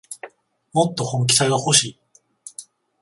[0.73, 1.99] もっと本気さがほしい